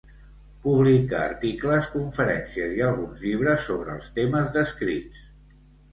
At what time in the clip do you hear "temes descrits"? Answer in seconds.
4.19-5.21